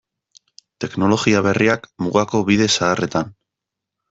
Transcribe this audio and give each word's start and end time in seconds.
Teknologia 0.85 1.43
berriak 1.49 1.85
mugako 2.07 2.41
bide 2.51 2.69
zaharretan. 2.77 3.31